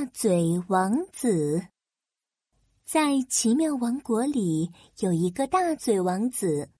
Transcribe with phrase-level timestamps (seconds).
[0.00, 1.60] 大嘴王子。
[2.86, 6.70] 在奇妙王国里，有一个大嘴王子。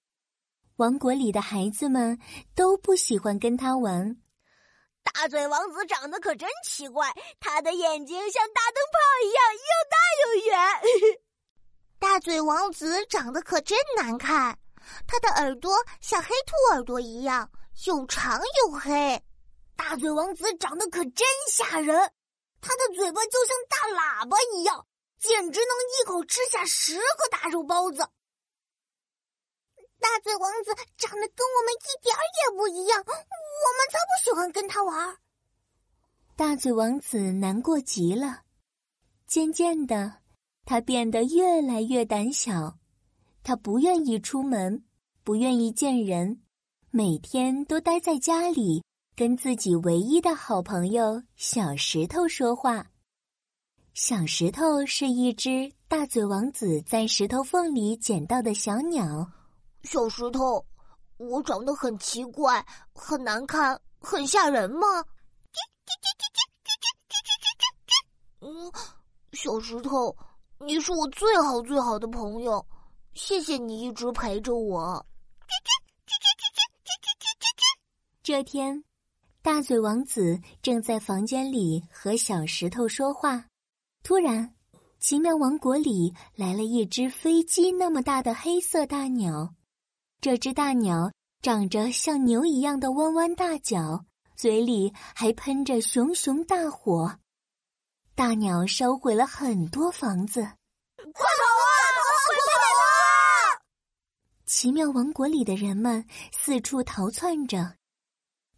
[0.77, 2.19] 王国里的孩子们
[2.55, 4.17] 都不喜欢跟他玩。
[5.03, 11.19] 大嘴王子长得可真奇怪，他的眼睛像大灯泡一样又大又圆。
[11.99, 14.57] 大嘴王子长得可真难看，
[15.05, 17.51] 他的耳朵像黑兔耳朵一样
[17.85, 19.23] 又长又黑。
[19.75, 22.11] 大嘴王子长得可真吓人，
[22.61, 24.87] 他的嘴巴就像大喇叭一样，
[25.19, 28.07] 简直能一口吃下十个大肉包子。
[29.99, 33.15] 大嘴王子长得跟我们一点也不一样，我们
[33.91, 35.17] 才不喜欢跟他玩。
[36.35, 38.41] 大嘴王子难过极了，
[39.27, 40.21] 渐渐的，
[40.65, 42.79] 他变得越来越胆小，
[43.43, 44.83] 他不愿意出门，
[45.23, 46.41] 不愿意见人，
[46.89, 48.83] 每天都待在家里，
[49.15, 52.85] 跟自己唯一的好朋友小石头说话。
[53.93, 59.29] 小石头是一只大嘴王子在石头缝里捡到的小鸟。
[59.83, 60.65] 小石头，
[61.17, 64.87] 我长得很奇怪、很难看、很吓人吗？
[68.39, 68.71] 嗯，
[69.33, 70.15] 小石头，
[70.59, 72.65] 你是我最好最好的朋友，
[73.13, 75.05] 谢谢你一直陪着我。
[78.23, 78.81] 这天，
[79.43, 83.45] 大嘴王子正在房间里和小石头说话，
[84.03, 84.53] 突然，
[84.99, 89.55] 奇妙王国里来了一只飞机那么大的黑色大鸟。
[90.19, 97.17] 这只大鸟长着像牛一样的弯弯大角，嘴里还喷着熊熊大火。
[98.13, 101.73] 大鸟烧毁了很多房子，快跑啊！
[102.27, 102.53] 快跑
[102.85, 103.65] 啊！
[104.45, 107.77] 奇妙王国里的人们四处逃窜着。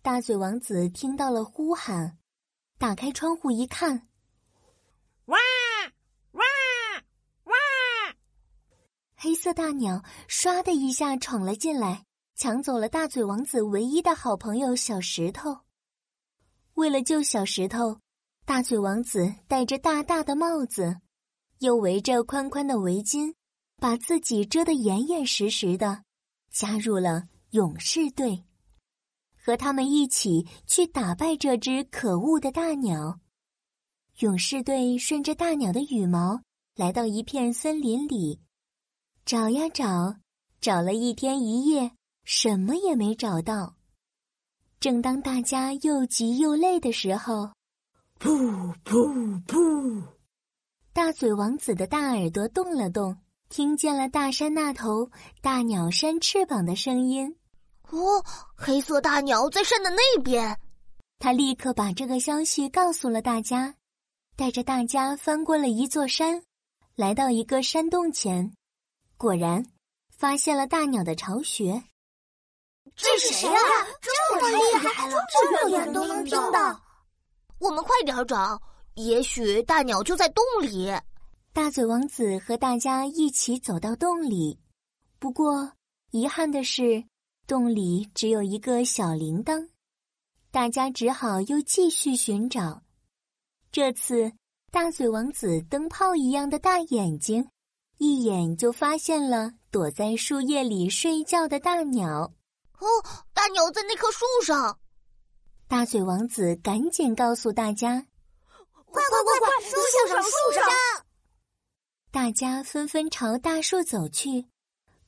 [0.03, 2.17] 大嘴王子听到了呼喊，
[2.77, 4.09] 打开窗户一看，
[5.27, 5.37] 哇
[6.33, 6.43] 哇
[7.45, 7.53] 哇！
[9.15, 12.03] 黑色大鸟唰的一下闯了进来，
[12.35, 15.59] 抢走了大嘴王子唯一的好朋友小石头。
[16.73, 18.01] 为了救小石头，
[18.45, 20.99] 大嘴王子戴着大大的帽子，
[21.59, 23.33] 又围着宽宽的围巾，
[23.77, 26.03] 把自己遮得严严实实的，
[26.51, 28.43] 加入了勇士队，
[29.43, 33.19] 和他们一起去打败这只可恶的大鸟。
[34.19, 36.41] 勇士队顺着大鸟的羽毛
[36.75, 38.39] 来到一片森林里。
[39.25, 40.15] 找呀找，
[40.61, 41.91] 找了一天一夜，
[42.23, 43.75] 什么也没找到。
[44.79, 47.51] 正当大家又急又累的时候，
[48.19, 50.03] 噗噗噗！
[50.93, 53.17] 大嘴王子的大耳朵动了动，
[53.49, 55.09] 听见了大山那头
[55.41, 57.35] 大鸟扇翅膀的声音。
[57.93, 58.23] 哦，
[58.55, 60.59] 黑色大鸟在山的那边。
[61.19, 63.75] 他立刻把这个消息告诉了大家，
[64.35, 66.43] 带着大家翻过了一座山，
[66.95, 68.51] 来到一个山洞前。
[69.15, 69.65] 果然，
[70.09, 71.83] 发现了大鸟的巢穴。
[72.95, 73.61] 这是谁啊？
[74.01, 76.81] 这么厉害了，这么远都能听到。
[77.59, 78.61] 我们快点找，
[78.95, 80.91] 也许大鸟就在洞里。
[81.53, 84.59] 大嘴王子和大家一起走到洞里，
[85.19, 85.71] 不过
[86.11, 87.05] 遗憾的是，
[87.53, 89.69] 洞里只有一个小铃铛。
[90.49, 92.81] 大家只好又继续寻找。
[93.71, 94.31] 这次，
[94.71, 97.47] 大嘴王子灯泡一样的大眼睛。
[97.99, 102.33] 一眼就发现了躲在树叶里睡觉的大鸟。
[102.79, 102.87] 哦，
[103.35, 104.79] 大鸟在那棵树上。
[105.67, 108.07] 大嘴王子赶紧告诉大家
[108.89, 109.75] ：“快快快快，树
[110.09, 110.63] 上树上！”
[112.09, 114.47] 大家纷纷朝大树走去。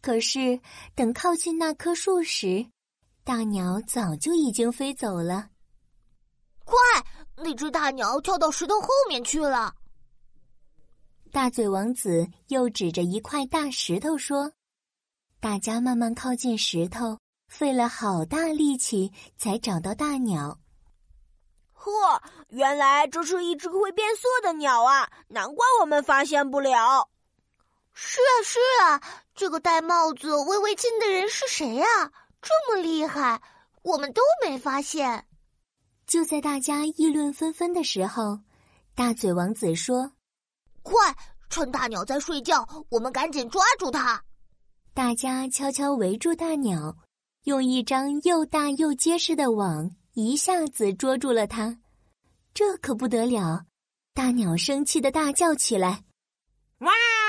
[0.06, 0.60] 可是
[0.94, 2.64] 等靠近那棵树时，
[3.24, 5.50] 大鸟早就已经飞走了。
[6.64, 6.78] 快，
[7.36, 9.74] 那只大鸟跳到石头后面去了。
[11.32, 14.52] 大嘴王子又指着一块大石头说
[15.42, 17.18] ：“大家慢慢靠近石头，
[17.48, 20.60] 费了好大力气才找到大鸟。
[21.74, 25.10] 呵，原来这是一只会变色的鸟啊！
[25.30, 27.10] 难怪我们发现不了。
[27.92, 29.02] 是啊，是啊，
[29.36, 31.86] 这个戴帽子、围围巾的人是谁呀？
[32.42, 33.42] 这么厉害，
[33.84, 35.28] 我们都没发现。”
[36.08, 38.40] 就在大家议论纷纷的时候，
[38.96, 40.14] 大嘴王子说。
[40.84, 40.96] 快，
[41.50, 44.24] 趁大鸟在睡觉，我们赶紧抓住它。
[44.94, 46.96] 大家悄悄围住大鸟，
[47.44, 51.80] 用一张又大又结实的网一下子捉住了它。
[52.54, 53.66] 这可不得了！
[54.14, 56.06] 大鸟生气的大叫起来
[56.80, 57.25] ：“哇哇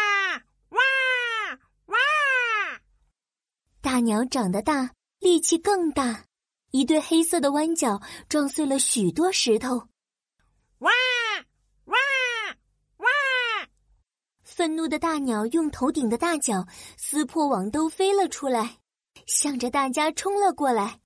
[3.96, 4.90] 大鸟长得大，
[5.20, 6.26] 力气更大，
[6.70, 7.98] 一对黑色的弯角
[8.28, 9.88] 撞碎了许多石头。
[10.80, 10.92] 哇
[11.86, 11.96] 哇
[12.98, 13.06] 哇。
[14.42, 16.66] 愤怒的大鸟用头顶的大脚
[16.98, 18.80] 撕破网兜飞了出来，
[19.26, 21.00] 向着大家冲了过来。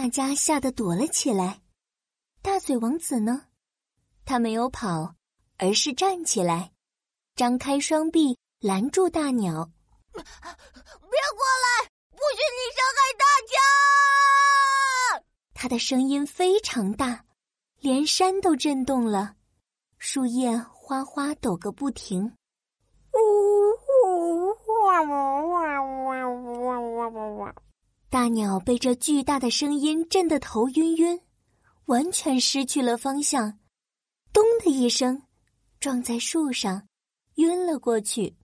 [0.00, 1.60] 大家吓得躲了起来。
[2.40, 3.48] 大嘴王子呢？
[4.24, 5.14] 他没有跑，
[5.58, 6.72] 而是站起来，
[7.36, 9.70] 张开双臂拦住大鸟。
[10.14, 11.90] 别过来！
[12.12, 13.26] 不许你伤害大
[15.20, 15.24] 家！
[15.52, 17.26] 他的声音非常大，
[17.76, 19.36] 连山都震动了，
[19.98, 22.34] 树叶哗哗抖个不停。
[28.10, 31.20] 大鸟被这巨大的声音震得头晕晕，
[31.84, 33.60] 完全失去了方向，
[34.32, 35.22] 咚的一声，
[35.78, 36.88] 撞在树上，
[37.36, 38.36] 晕了过去。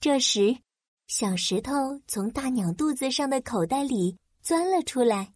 [0.00, 0.56] 这时，
[1.06, 5.34] 小石头从大鸟肚子上的口袋里钻了出来。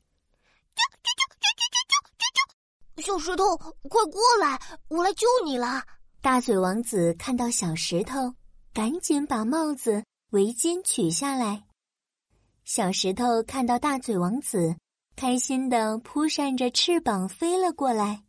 [2.97, 4.59] 小石头，快过来，
[4.89, 5.85] 我来救你了！
[6.23, 8.35] 大嘴王子看到小石头，
[8.73, 11.65] 赶紧把帽子、围巾取下来。
[12.65, 14.75] 小石头看到大嘴王子，
[15.17, 18.25] 开心的扑扇着翅膀飞了过来。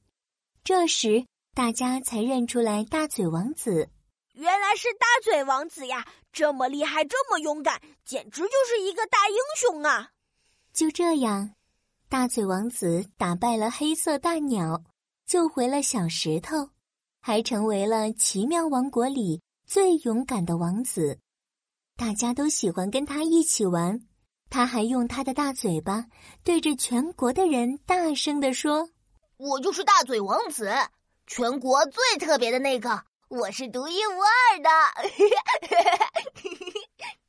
[0.62, 3.90] 这时，大家才认出来大嘴王子。
[4.34, 6.06] 原来是大嘴王子呀！
[6.34, 10.10] 这么厉害，这么勇敢，简直就是一个大英雄啊！
[10.74, 11.56] 就这样，
[12.10, 14.84] 大嘴王子打败了黑色大鸟，
[15.26, 16.72] 救回了小石头，
[17.22, 21.20] 还成为了奇妙王国里最勇敢的王子。
[21.96, 24.02] 大家都喜欢跟他一起玩。
[24.50, 26.06] 他还用他的大嘴巴
[26.44, 28.90] 对着全国的人大声地说，
[29.38, 30.72] 我就是大嘴王子，
[31.28, 34.70] 全国最特别的那个，我是独一无二的。